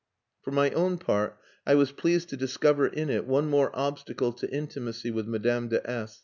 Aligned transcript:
For 0.41 0.49
my 0.49 0.71
own 0.71 0.97
part, 0.97 1.37
I 1.63 1.75
was 1.75 1.91
pleased 1.91 2.29
to 2.29 2.35
discover 2.35 2.87
in 2.87 3.11
it 3.11 3.27
one 3.27 3.51
more 3.51 3.69
obstacle 3.75 4.33
to 4.33 4.49
intimacy 4.51 5.11
with 5.11 5.27
Madame 5.27 5.67
de 5.67 5.87
S 5.87 6.19